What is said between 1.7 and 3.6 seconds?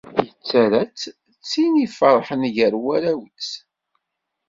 iferḥen gar warraw-is.